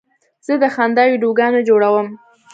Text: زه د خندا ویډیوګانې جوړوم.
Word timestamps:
زه 0.45 0.53
د 0.61 0.63
خندا 0.75 1.03
ویډیوګانې 1.09 1.61
جوړوم. 1.69 2.07